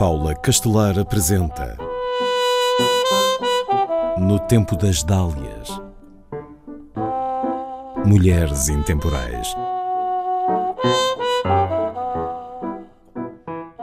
Paula 0.00 0.34
Castelar 0.34 0.98
apresenta 0.98 1.76
No 4.16 4.38
Tempo 4.38 4.74
das 4.74 5.02
Dálias 5.02 5.68
Mulheres 8.06 8.70
Intemporais 8.70 9.54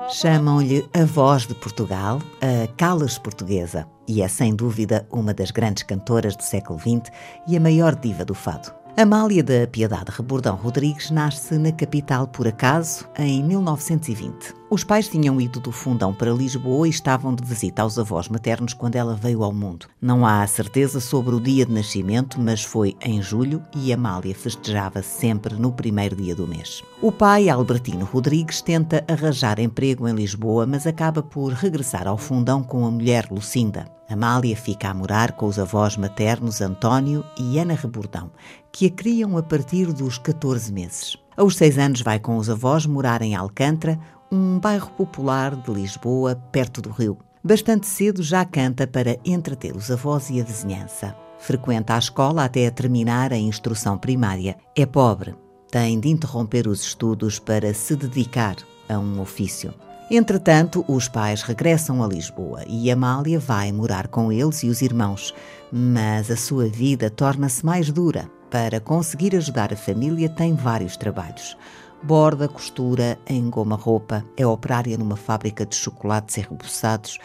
Chamam-lhe 0.10 0.90
a 0.92 1.06
voz 1.06 1.46
de 1.46 1.54
Portugal, 1.54 2.20
a 2.42 2.68
Calas 2.76 3.20
portuguesa, 3.20 3.88
e 4.08 4.24
é 4.24 4.28
sem 4.28 4.56
dúvida 4.56 5.08
uma 5.12 5.36
das 5.36 5.52
grandes 5.52 5.84
cantoras 5.84 6.36
do 6.36 6.42
século 6.42 6.80
XX 6.80 7.12
e 7.48 7.56
a 7.56 7.60
maior 7.60 7.94
diva 7.94 8.26
do 8.26 8.34
fado. 8.34 8.87
Amália 9.00 9.44
da 9.44 9.68
Piedade 9.68 10.10
Rebordão 10.10 10.56
Rodrigues 10.56 11.12
nasce 11.12 11.56
na 11.60 11.72
capital 11.72 12.28
por 12.28 12.48
acaso 12.48 13.08
em 13.16 13.44
1920. 13.44 14.56
Os 14.72 14.84
pais 14.84 15.08
tinham 15.08 15.40
ido 15.40 15.60
do 15.60 15.72
Fundão 15.72 16.12
para 16.12 16.32
Lisboa 16.32 16.88
e 16.88 16.90
estavam 16.90 17.36
de 17.36 17.44
visita 17.44 17.84
aos 17.84 18.00
avós 18.00 18.28
maternos 18.28 18.74
quando 18.74 18.96
ela 18.96 19.14
veio 19.14 19.44
ao 19.44 19.54
mundo. 19.54 19.86
Não 20.02 20.26
há 20.26 20.48
certeza 20.48 21.00
sobre 21.00 21.36
o 21.36 21.40
dia 21.40 21.64
de 21.64 21.72
nascimento, 21.72 22.42
mas 22.42 22.64
foi 22.64 22.98
em 23.00 23.22
julho 23.22 23.62
e 23.76 23.94
Amália 23.94 24.34
festejava 24.34 25.04
sempre 25.04 25.54
no 25.54 25.72
primeiro 25.72 26.16
dia 26.16 26.34
do 26.34 26.48
mês. 26.48 26.82
O 27.00 27.12
pai, 27.12 27.50
Albertino 27.50 28.04
Rodrigues, 28.04 28.64
tenta 28.64 29.06
arranjar 29.08 29.60
emprego 29.60 30.08
em 30.08 30.16
Lisboa, 30.16 30.66
mas 30.66 30.88
acaba 30.88 31.22
por 31.22 31.54
regressar 31.54 32.08
ao 32.08 32.18
Fundão 32.18 32.64
com 32.64 32.84
a 32.84 32.90
mulher 32.90 33.28
Lucinda. 33.30 33.96
Amália 34.10 34.56
fica 34.56 34.90
a 34.90 34.94
morar 34.94 35.34
com 35.34 35.46
os 35.48 35.60
avós 35.60 35.98
maternos 35.98 36.62
António 36.62 37.26
e 37.38 37.60
Ana 37.60 37.74
Rebordão, 37.74 38.32
que 38.72 38.86
a 38.86 38.90
criam 38.90 39.38
a 39.38 39.44
partir 39.44 39.92
dos 39.92 40.18
14 40.18 40.72
meses. 40.72 41.18
Aos 41.36 41.58
seis 41.58 41.78
anos 41.78 42.02
vai 42.02 42.20
com 42.20 42.38
os 42.38 42.50
avós 42.50 42.86
morar 42.86 43.22
em 43.22 43.36
Alcântara, 43.36 44.00
um 44.32 44.60
bairro 44.60 44.90
popular 44.92 45.56
de 45.56 45.72
Lisboa, 45.72 46.36
perto 46.52 46.82
do 46.82 46.90
rio. 46.90 47.18
Bastante 47.44 47.86
cedo 47.86 48.24
já 48.24 48.44
canta 48.46 48.88
para 48.88 49.20
entreter 49.24 49.76
os 49.76 49.92
avós 49.92 50.30
e 50.30 50.40
a 50.42 50.44
vizinhança. 50.44 51.16
Frequenta 51.40 51.94
a 51.94 52.00
escola 52.00 52.44
até 52.46 52.70
terminar 52.72 53.32
a 53.32 53.38
instrução 53.38 53.98
primária. 53.98 54.58
É 54.76 54.86
pobre, 54.86 55.36
tem 55.70 56.00
de 56.00 56.10
interromper 56.10 56.68
os 56.68 56.82
estudos 56.82 57.40
para 57.40 57.74
se 57.74 57.96
dedicar 57.96 58.56
a 58.90 58.98
um 58.98 59.22
ofício. 59.22 59.74
Entretanto, 60.10 60.86
os 60.88 61.10
pais 61.10 61.42
regressam 61.42 62.02
a 62.02 62.08
Lisboa 62.08 62.64
e 62.66 62.90
Amália 62.90 63.40
vai 63.40 63.74
morar 63.74 64.08
com 64.08 64.32
eles 64.32 64.64
e 64.64 64.70
os 64.70 64.82
irmãos, 64.82 65.34
mas 65.70 66.32
a 66.32 66.38
sua 66.38 66.70
vida 66.70 67.10
torna-se 67.10 67.66
mais 67.66 67.92
dura. 67.92 68.30
Para 68.50 68.80
conseguir 68.80 69.36
ajudar 69.36 69.74
a 69.74 69.76
família, 69.76 70.30
tem 70.30 70.56
vários 70.56 70.96
trabalhos. 70.96 71.58
Borda, 72.02 72.48
costura, 72.48 73.20
engoma 73.30 73.76
roupa, 73.76 74.24
é 74.38 74.48
operária 74.48 74.98
numa 74.98 75.18
fábrica 75.18 75.66
de 75.66 75.76
chocolates 75.76 76.38
enrebuçados 76.38 77.18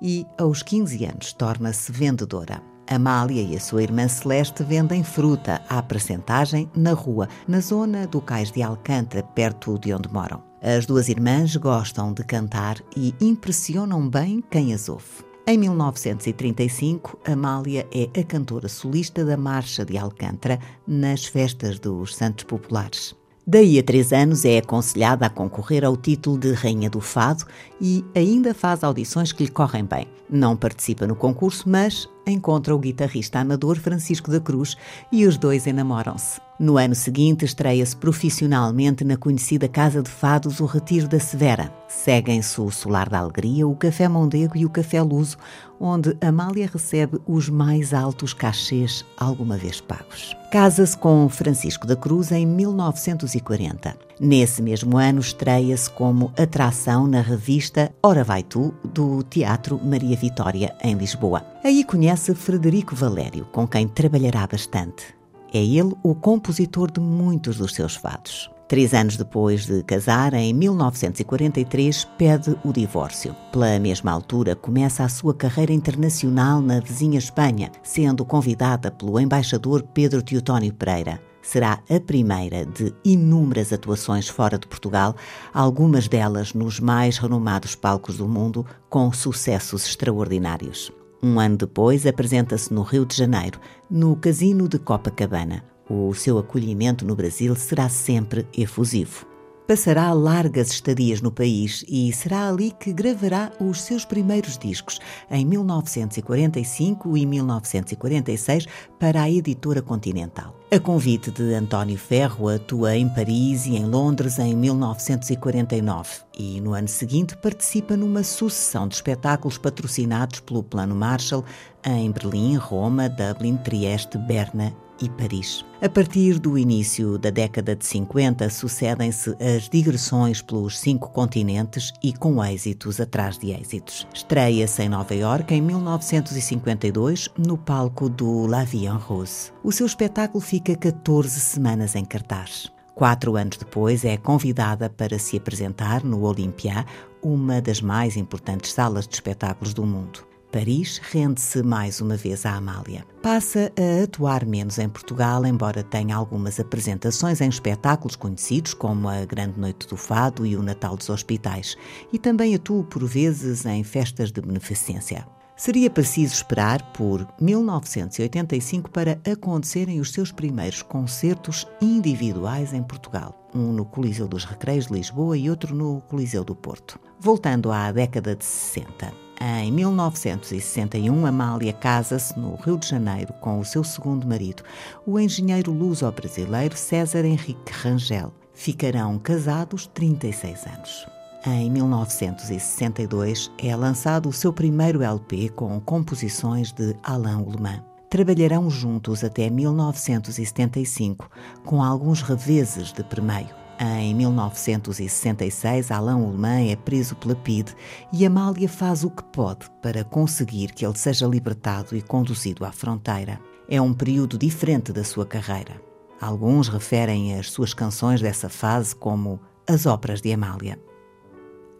e, 0.00 0.26
aos 0.38 0.62
15 0.62 1.04
anos, 1.04 1.32
torna-se 1.34 1.92
vendedora. 1.92 2.62
Amália 2.88 3.42
e 3.42 3.54
a 3.54 3.60
sua 3.60 3.82
irmã 3.82 4.08
Celeste 4.08 4.62
vendem 4.62 5.04
fruta 5.04 5.60
à 5.68 5.82
percentagem 5.82 6.70
na 6.74 6.94
rua, 6.94 7.28
na 7.46 7.60
zona 7.60 8.06
do 8.06 8.22
Cais 8.22 8.50
de 8.50 8.62
Alcântara, 8.62 9.22
perto 9.22 9.78
de 9.78 9.92
onde 9.92 10.10
moram. 10.10 10.51
As 10.64 10.86
duas 10.86 11.08
irmãs 11.08 11.56
gostam 11.56 12.12
de 12.12 12.22
cantar 12.22 12.80
e 12.96 13.12
impressionam 13.20 14.08
bem 14.08 14.40
quem 14.48 14.72
as 14.72 14.88
ouve. 14.88 15.24
Em 15.44 15.58
1935, 15.58 17.18
Amália 17.24 17.84
é 17.92 18.08
a 18.20 18.22
cantora 18.22 18.68
solista 18.68 19.24
da 19.24 19.36
Marcha 19.36 19.84
de 19.84 19.98
Alcântara 19.98 20.60
nas 20.86 21.24
festas 21.24 21.80
dos 21.80 22.14
Santos 22.14 22.44
Populares. 22.44 23.12
Daí 23.44 23.76
a 23.76 23.82
três 23.82 24.12
anos 24.12 24.44
é 24.44 24.58
aconselhada 24.58 25.26
a 25.26 25.30
concorrer 25.30 25.84
ao 25.84 25.96
título 25.96 26.38
de 26.38 26.52
Rainha 26.52 26.88
do 26.88 27.00
Fado 27.00 27.44
e 27.80 28.04
ainda 28.14 28.54
faz 28.54 28.84
audições 28.84 29.32
que 29.32 29.42
lhe 29.42 29.50
correm 29.50 29.84
bem. 29.84 30.06
Não 30.30 30.56
participa 30.56 31.08
no 31.08 31.16
concurso, 31.16 31.68
mas 31.68 32.08
encontra 32.26 32.74
o 32.74 32.78
guitarrista 32.78 33.40
amador 33.40 33.78
Francisco 33.78 34.30
da 34.30 34.40
Cruz 34.40 34.76
e 35.10 35.26
os 35.26 35.36
dois 35.36 35.66
enamoram-se. 35.66 36.40
No 36.58 36.78
ano 36.78 36.94
seguinte, 36.94 37.44
estreia-se 37.44 37.96
profissionalmente 37.96 39.02
na 39.02 39.16
conhecida 39.16 39.66
Casa 39.66 40.00
de 40.00 40.08
Fados 40.08 40.60
O 40.60 40.64
Retiro 40.64 41.08
da 41.08 41.18
Severa. 41.18 41.72
Seguem-se 41.88 42.60
o 42.60 42.70
Solar 42.70 43.08
da 43.08 43.18
Alegria, 43.18 43.66
o 43.66 43.74
Café 43.74 44.08
Mondego 44.08 44.56
e 44.56 44.64
o 44.64 44.70
Café 44.70 45.02
Luso, 45.02 45.36
onde 45.80 46.16
Amália 46.20 46.70
recebe 46.72 47.18
os 47.26 47.48
mais 47.48 47.92
altos 47.92 48.32
cachês 48.32 49.04
alguma 49.16 49.56
vez 49.56 49.80
pagos. 49.80 50.36
Casa-se 50.52 50.96
com 50.96 51.28
Francisco 51.28 51.84
da 51.84 51.96
Cruz 51.96 52.30
em 52.30 52.46
1940. 52.46 53.96
Nesse 54.20 54.62
mesmo 54.62 54.96
ano, 54.96 55.18
estreia-se 55.18 55.90
como 55.90 56.32
atração 56.38 57.08
na 57.08 57.22
revista 57.22 57.92
Ora 58.00 58.22
Vai 58.22 58.44
Tu, 58.44 58.72
do 58.84 59.24
Teatro 59.24 59.80
Maria 59.82 60.16
Vitória, 60.16 60.72
em 60.80 60.94
Lisboa. 60.94 61.51
Aí 61.64 61.84
conhece 61.84 62.34
Frederico 62.34 62.96
Valério, 62.96 63.46
com 63.52 63.68
quem 63.68 63.86
trabalhará 63.86 64.48
bastante. 64.48 65.14
É 65.54 65.64
ele 65.64 65.94
o 66.02 66.12
compositor 66.12 66.90
de 66.90 66.98
muitos 66.98 67.58
dos 67.58 67.72
seus 67.72 67.94
fados. 67.94 68.50
Três 68.66 68.92
anos 68.92 69.16
depois 69.16 69.66
de 69.66 69.80
casar, 69.84 70.34
em 70.34 70.52
1943, 70.52 72.04
pede 72.18 72.56
o 72.64 72.72
divórcio. 72.72 73.36
Pela 73.52 73.78
mesma 73.78 74.10
altura, 74.10 74.56
começa 74.56 75.04
a 75.04 75.08
sua 75.08 75.34
carreira 75.34 75.72
internacional 75.72 76.60
na 76.60 76.80
vizinha 76.80 77.18
Espanha, 77.18 77.70
sendo 77.80 78.24
convidada 78.24 78.90
pelo 78.90 79.20
embaixador 79.20 79.84
Pedro 79.94 80.20
Teotónio 80.20 80.72
Pereira. 80.72 81.22
Será 81.42 81.78
a 81.88 82.00
primeira 82.00 82.66
de 82.66 82.92
inúmeras 83.04 83.72
atuações 83.72 84.26
fora 84.26 84.58
de 84.58 84.66
Portugal, 84.66 85.14
algumas 85.54 86.08
delas 86.08 86.54
nos 86.54 86.80
mais 86.80 87.18
renomados 87.18 87.76
palcos 87.76 88.16
do 88.16 88.26
mundo, 88.26 88.66
com 88.88 89.12
sucessos 89.12 89.86
extraordinários. 89.86 90.90
Um 91.24 91.38
ano 91.38 91.56
depois, 91.56 92.04
apresenta-se 92.04 92.74
no 92.74 92.82
Rio 92.82 93.06
de 93.06 93.16
Janeiro, 93.16 93.60
no 93.88 94.16
Casino 94.16 94.66
de 94.66 94.76
Copacabana. 94.76 95.64
O 95.88 96.12
seu 96.14 96.36
acolhimento 96.36 97.04
no 97.04 97.14
Brasil 97.14 97.54
será 97.54 97.88
sempre 97.88 98.44
efusivo. 98.52 99.31
Passará 99.66 100.12
largas 100.12 100.70
estadias 100.70 101.20
no 101.20 101.30
país 101.30 101.84
e 101.88 102.12
será 102.12 102.48
ali 102.48 102.72
que 102.72 102.92
gravará 102.92 103.52
os 103.60 103.80
seus 103.82 104.04
primeiros 104.04 104.58
discos, 104.58 104.98
em 105.30 105.46
1945 105.46 107.16
e 107.16 107.24
1946, 107.24 108.66
para 108.98 109.22
a 109.22 109.30
editora 109.30 109.80
Continental. 109.80 110.56
A 110.70 110.80
convite 110.80 111.30
de 111.30 111.54
António 111.54 111.96
Ferro, 111.96 112.48
atua 112.48 112.96
em 112.96 113.08
Paris 113.08 113.66
e 113.66 113.76
em 113.76 113.84
Londres 113.84 114.38
em 114.38 114.56
1949 114.56 116.10
e, 116.36 116.60
no 116.60 116.74
ano 116.74 116.88
seguinte, 116.88 117.36
participa 117.36 117.96
numa 117.96 118.24
sucessão 118.24 118.88
de 118.88 118.96
espetáculos 118.96 119.58
patrocinados 119.58 120.40
pelo 120.40 120.62
Plano 120.62 120.94
Marshall 120.94 121.44
em 121.84 122.10
Berlim, 122.10 122.56
Roma, 122.56 123.08
Dublin, 123.08 123.56
Trieste, 123.58 124.18
Berna 124.18 124.74
e 125.02 125.08
Paris. 125.10 125.64
A 125.82 125.88
partir 125.88 126.38
do 126.38 126.56
início 126.56 127.18
da 127.18 127.28
década 127.28 127.74
de 127.74 127.84
50, 127.84 128.48
sucedem-se 128.48 129.36
as 129.40 129.68
digressões 129.68 130.40
pelos 130.40 130.78
cinco 130.78 131.10
continentes 131.10 131.92
e 132.02 132.12
com 132.12 132.42
êxitos 132.42 133.00
atrás 133.00 133.36
de 133.36 133.50
êxitos. 133.50 134.06
Estreia-se 134.14 134.82
em 134.82 134.88
Nova 134.88 135.14
York 135.14 135.52
em 135.52 135.60
1952, 135.60 137.28
no 137.36 137.58
palco 137.58 138.08
do 138.08 138.46
La 138.46 138.62
Vie 138.62 138.86
en 138.86 138.96
Rose. 138.96 139.52
O 139.64 139.72
seu 139.72 139.86
espetáculo 139.86 140.40
fica 140.40 140.76
14 140.76 141.40
semanas 141.40 141.96
em 141.96 142.04
cartaz. 142.04 142.70
Quatro 142.94 143.36
anos 143.36 143.56
depois, 143.56 144.04
é 144.04 144.16
convidada 144.16 144.88
para 144.88 145.18
se 145.18 145.36
apresentar 145.36 146.04
no 146.04 146.22
Olympia, 146.22 146.86
uma 147.22 147.60
das 147.60 147.80
mais 147.80 148.16
importantes 148.16 148.72
salas 148.72 149.08
de 149.08 149.14
espetáculos 149.14 149.74
do 149.74 149.84
mundo. 149.84 150.31
Paris 150.52 151.00
rende-se 151.10 151.62
mais 151.62 152.02
uma 152.02 152.14
vez 152.14 152.44
à 152.44 152.54
Amália. 152.56 153.06
Passa 153.22 153.72
a 153.74 154.04
atuar 154.04 154.44
menos 154.44 154.78
em 154.78 154.86
Portugal, 154.86 155.46
embora 155.46 155.82
tenha 155.82 156.14
algumas 156.14 156.60
apresentações 156.60 157.40
em 157.40 157.48
espetáculos 157.48 158.16
conhecidos, 158.16 158.74
como 158.74 159.08
a 159.08 159.24
Grande 159.24 159.58
Noite 159.58 159.88
do 159.88 159.96
Fado 159.96 160.44
e 160.44 160.54
o 160.54 160.62
Natal 160.62 160.94
dos 160.94 161.08
Hospitais, 161.08 161.74
e 162.12 162.18
também 162.18 162.54
atua 162.54 162.84
por 162.84 163.02
vezes 163.06 163.64
em 163.64 163.82
festas 163.82 164.30
de 164.30 164.42
beneficência. 164.42 165.26
Seria 165.56 165.88
preciso 165.88 166.34
esperar 166.34 166.92
por 166.92 167.26
1985 167.40 168.90
para 168.90 169.18
acontecerem 169.30 170.00
os 170.00 170.12
seus 170.12 170.32
primeiros 170.32 170.82
concertos 170.82 171.66
individuais 171.80 172.74
em 172.74 172.82
Portugal, 172.82 173.48
um 173.54 173.72
no 173.72 173.86
Coliseu 173.86 174.28
dos 174.28 174.44
Recreios 174.44 174.88
de 174.88 174.94
Lisboa 174.94 175.38
e 175.38 175.48
outro 175.48 175.74
no 175.74 176.02
Coliseu 176.02 176.44
do 176.44 176.54
Porto. 176.54 177.00
Voltando 177.18 177.70
à 177.70 177.90
década 177.92 178.34
de 178.34 178.44
60, 178.44 179.12
em 179.44 179.72
1961, 179.72 181.26
Amália 181.26 181.72
casa-se 181.72 182.38
no 182.38 182.54
Rio 182.54 182.78
de 182.78 182.88
Janeiro 182.88 183.32
com 183.40 183.58
o 183.58 183.64
seu 183.64 183.82
segundo 183.82 184.24
marido, 184.24 184.62
o 185.04 185.18
engenheiro 185.18 185.72
luso-brasileiro 185.72 186.76
César 186.76 187.24
Henrique 187.24 187.72
Rangel. 187.72 188.32
Ficarão 188.54 189.18
casados 189.18 189.88
36 189.88 190.64
anos. 190.66 191.06
Em 191.44 191.68
1962 191.68 193.50
é 193.58 193.74
lançado 193.74 194.28
o 194.28 194.32
seu 194.32 194.52
primeiro 194.52 195.02
LP 195.02 195.48
com 195.48 195.80
composições 195.80 196.70
de 196.70 196.94
Alain 197.02 197.42
Ullmann. 197.42 197.82
Trabalharão 198.08 198.70
juntos 198.70 199.24
até 199.24 199.50
1975, 199.50 201.28
com 201.64 201.82
alguns 201.82 202.22
reveses 202.22 202.92
de 202.92 203.02
permeio. 203.02 203.61
Em 203.84 204.14
1966, 204.14 205.90
Alain 205.90 206.14
Ullmann 206.14 206.70
é 206.70 206.76
preso 206.76 207.16
pela 207.16 207.34
PIDE 207.34 207.74
e 208.12 208.24
Amália 208.24 208.68
faz 208.68 209.02
o 209.02 209.10
que 209.10 209.24
pode 209.24 209.68
para 209.82 210.04
conseguir 210.04 210.68
que 210.72 210.86
ele 210.86 210.96
seja 210.96 211.26
libertado 211.26 211.96
e 211.96 212.00
conduzido 212.00 212.64
à 212.64 212.70
fronteira. 212.70 213.40
É 213.68 213.80
um 213.80 213.92
período 213.92 214.38
diferente 214.38 214.92
da 214.92 215.02
sua 215.02 215.26
carreira. 215.26 215.82
Alguns 216.20 216.68
referem 216.68 217.36
as 217.36 217.50
suas 217.50 217.74
canções 217.74 218.20
dessa 218.20 218.48
fase 218.48 218.94
como 218.94 219.40
as 219.68 219.84
óperas 219.84 220.20
de 220.20 220.32
Amália. 220.32 220.78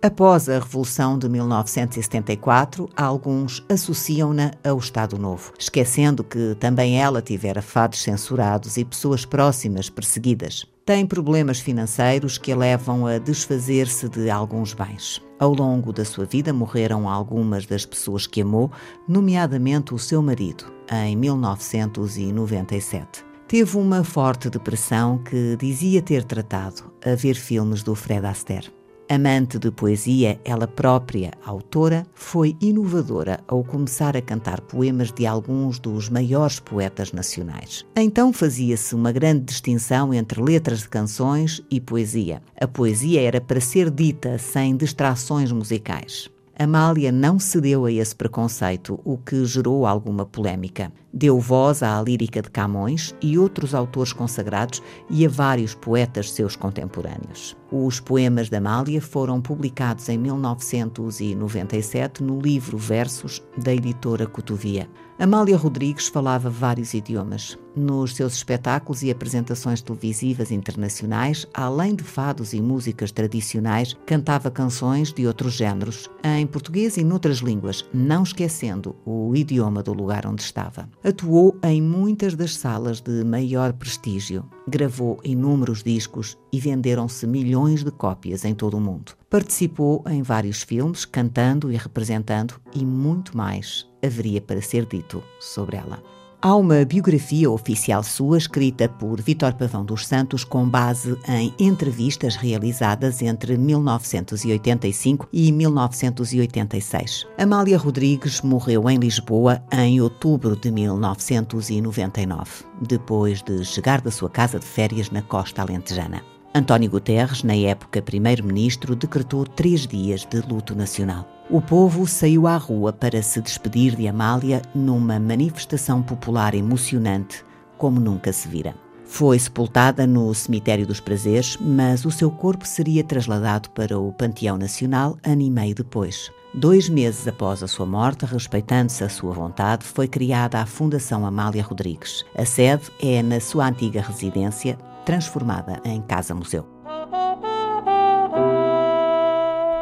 Após 0.02 0.48
a 0.48 0.58
Revolução 0.58 1.16
de 1.16 1.28
1974, 1.28 2.88
alguns 2.96 3.64
associam-na 3.68 4.50
ao 4.64 4.76
Estado 4.76 5.16
Novo, 5.16 5.52
esquecendo 5.56 6.24
que 6.24 6.56
também 6.58 7.00
ela 7.00 7.22
tivera 7.22 7.62
fados 7.62 8.02
censurados 8.02 8.76
e 8.76 8.84
pessoas 8.84 9.24
próximas 9.24 9.88
perseguidas. 9.88 10.66
Tem 10.84 11.06
problemas 11.06 11.60
financeiros 11.60 12.38
que 12.38 12.50
a 12.50 12.56
levam 12.56 13.06
a 13.06 13.18
desfazer-se 13.18 14.08
de 14.08 14.28
alguns 14.28 14.74
bens. 14.74 15.22
Ao 15.38 15.54
longo 15.54 15.92
da 15.92 16.04
sua 16.04 16.24
vida 16.24 16.52
morreram 16.52 17.08
algumas 17.08 17.66
das 17.66 17.86
pessoas 17.86 18.26
que 18.26 18.42
amou, 18.42 18.68
nomeadamente 19.08 19.94
o 19.94 19.98
seu 19.98 20.20
marido, 20.20 20.64
em 20.90 21.14
1997 21.16 23.30
teve 23.52 23.76
uma 23.76 24.02
forte 24.02 24.48
depressão 24.48 25.18
que 25.18 25.58
dizia 25.58 26.00
ter 26.00 26.24
tratado 26.24 26.90
a 27.04 27.14
ver 27.14 27.34
filmes 27.34 27.82
do 27.82 27.94
Fred 27.94 28.24
Astaire. 28.24 28.72
Amante 29.14 29.58
de 29.58 29.70
poesia, 29.70 30.40
ela 30.42 30.66
própria, 30.66 31.32
autora, 31.44 32.06
foi 32.14 32.56
inovadora 32.62 33.40
ao 33.46 33.62
começar 33.62 34.16
a 34.16 34.22
cantar 34.22 34.62
poemas 34.62 35.12
de 35.12 35.26
alguns 35.26 35.78
dos 35.78 36.08
maiores 36.08 36.58
poetas 36.58 37.12
nacionais. 37.12 37.84
Então 37.94 38.32
fazia-se 38.32 38.94
uma 38.94 39.12
grande 39.12 39.44
distinção 39.44 40.14
entre 40.14 40.40
letras 40.40 40.78
de 40.78 40.88
canções 40.88 41.62
e 41.70 41.78
poesia. 41.78 42.40
A 42.58 42.66
poesia 42.66 43.20
era 43.20 43.38
para 43.38 43.60
ser 43.60 43.90
dita 43.90 44.38
sem 44.38 44.74
distrações 44.78 45.52
musicais. 45.52 46.30
Amália 46.58 47.12
não 47.12 47.38
cedeu 47.38 47.84
a 47.84 47.92
esse 47.92 48.16
preconceito, 48.16 48.98
o 49.04 49.18
que 49.18 49.44
gerou 49.44 49.86
alguma 49.86 50.24
polémica. 50.24 50.90
Deu 51.12 51.38
voz 51.38 51.82
à 51.82 52.00
lírica 52.00 52.40
de 52.40 52.48
Camões 52.48 53.14
e 53.20 53.38
outros 53.38 53.74
autores 53.74 54.14
consagrados 54.14 54.82
e 55.10 55.26
a 55.26 55.28
vários 55.28 55.74
poetas 55.74 56.32
seus 56.32 56.56
contemporâneos. 56.56 57.54
Os 57.74 57.98
poemas 57.98 58.50
de 58.50 58.56
Amália 58.56 59.00
foram 59.00 59.40
publicados 59.40 60.06
em 60.10 60.18
1997 60.18 62.22
no 62.22 62.38
livro 62.38 62.76
Versos 62.76 63.42
da 63.56 63.72
editora 63.72 64.26
Cotovia. 64.26 64.90
Amália 65.18 65.56
Rodrigues 65.56 66.08
falava 66.08 66.50
vários 66.50 66.92
idiomas. 66.92 67.56
Nos 67.74 68.14
seus 68.14 68.34
espetáculos 68.34 69.02
e 69.02 69.10
apresentações 69.10 69.80
televisivas 69.80 70.50
internacionais, 70.50 71.46
além 71.54 71.94
de 71.94 72.04
fados 72.04 72.52
e 72.52 72.60
músicas 72.60 73.10
tradicionais, 73.10 73.96
cantava 74.04 74.50
canções 74.50 75.10
de 75.10 75.26
outros 75.26 75.54
géneros, 75.54 76.10
em 76.22 76.46
português 76.46 76.98
e 76.98 77.04
noutras 77.04 77.38
línguas, 77.38 77.86
não 77.94 78.22
esquecendo 78.22 78.94
o 79.06 79.34
idioma 79.34 79.82
do 79.82 79.94
lugar 79.94 80.26
onde 80.26 80.42
estava. 80.42 80.86
Atuou 81.02 81.56
em 81.62 81.80
muitas 81.80 82.34
das 82.34 82.56
salas 82.56 83.00
de 83.00 83.24
maior 83.24 83.72
prestígio, 83.72 84.44
gravou 84.66 85.20
inúmeros 85.24 85.82
discos 85.82 86.38
e 86.52 86.60
venderam-se 86.60 87.26
milhões 87.26 87.82
de 87.82 87.90
cópias 87.90 88.44
em 88.44 88.54
todo 88.54 88.76
o 88.76 88.80
mundo. 88.80 89.12
Participou 89.28 90.04
em 90.06 90.22
vários 90.22 90.62
filmes, 90.62 91.04
cantando 91.04 91.72
e 91.72 91.76
representando, 91.76 92.54
e 92.74 92.84
muito 92.84 93.36
mais 93.36 93.86
haveria 94.04 94.40
para 94.40 94.60
ser 94.60 94.86
dito 94.86 95.22
sobre 95.40 95.76
ela. 95.76 96.02
Há 96.44 96.56
uma 96.56 96.84
biografia 96.84 97.48
oficial 97.48 98.02
sua 98.02 98.36
escrita 98.36 98.88
por 98.88 99.20
Vítor 99.20 99.54
Pavão 99.54 99.84
dos 99.84 100.08
Santos 100.08 100.42
com 100.42 100.68
base 100.68 101.16
em 101.28 101.54
entrevistas 101.56 102.34
realizadas 102.34 103.22
entre 103.22 103.56
1985 103.56 105.28
e 105.32 105.52
1986. 105.52 107.28
Amália 107.38 107.78
Rodrigues 107.78 108.40
morreu 108.40 108.90
em 108.90 108.98
Lisboa 108.98 109.62
em 109.70 110.00
outubro 110.00 110.56
de 110.56 110.72
1999, 110.72 112.64
depois 112.80 113.40
de 113.40 113.64
chegar 113.64 114.00
da 114.00 114.10
sua 114.10 114.28
casa 114.28 114.58
de 114.58 114.66
férias 114.66 115.12
na 115.12 115.22
costa 115.22 115.62
alentejana. 115.62 116.31
António 116.54 116.90
Guterres, 116.90 117.42
na 117.42 117.54
época 117.56 118.02
primeiro-ministro, 118.02 118.94
decretou 118.94 119.46
três 119.46 119.86
dias 119.86 120.26
de 120.26 120.38
luto 120.42 120.74
nacional. 120.74 121.26
O 121.48 121.62
povo 121.62 122.06
saiu 122.06 122.46
à 122.46 122.58
rua 122.58 122.92
para 122.92 123.22
se 123.22 123.40
despedir 123.40 123.96
de 123.96 124.06
Amália 124.06 124.60
numa 124.74 125.18
manifestação 125.18 126.02
popular 126.02 126.54
emocionante, 126.54 127.42
como 127.78 127.98
nunca 127.98 128.32
se 128.34 128.48
vira. 128.48 128.74
Foi 129.06 129.38
sepultada 129.38 130.06
no 130.06 130.32
Cemitério 130.34 130.86
dos 130.86 131.00
Prazeres, 131.00 131.56
mas 131.58 132.04
o 132.04 132.10
seu 132.10 132.30
corpo 132.30 132.66
seria 132.66 133.02
trasladado 133.02 133.70
para 133.70 133.98
o 133.98 134.12
Panteão 134.12 134.58
Nacional 134.58 135.16
ano 135.24 135.42
e 135.42 135.50
meio 135.50 135.74
depois. 135.74 136.30
Dois 136.54 136.86
meses 136.86 137.26
após 137.26 137.62
a 137.62 137.66
sua 137.66 137.86
morte, 137.86 138.26
respeitando-se 138.26 139.02
a 139.02 139.08
sua 139.08 139.32
vontade, 139.32 139.86
foi 139.86 140.06
criada 140.06 140.58
a 140.58 140.66
Fundação 140.66 141.24
Amália 141.24 141.62
Rodrigues. 141.62 142.26
A 142.36 142.44
sede 142.44 142.90
é 143.00 143.22
na 143.22 143.40
sua 143.40 143.68
antiga 143.68 144.02
residência, 144.02 144.78
transformada 145.04 145.80
em 145.84 146.00
casa-museu. 146.02 146.66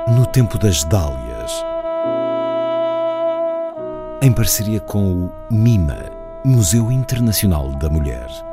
No 0.09 0.27
tempo 0.27 0.59
das 0.59 0.85
Dálias 0.85 1.31
em 4.23 4.31
parceria 4.31 4.81
com 4.81 5.25
o 5.25 5.33
MIMA, 5.51 6.11
Museu 6.45 6.93
Internacional 6.93 7.71
da 7.71 7.89
Mulher. 7.89 8.50